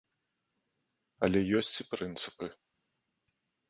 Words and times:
Але 1.27 1.39
ёсць 1.61 1.73
і 1.81 1.89
прынцыпы. 1.93 2.45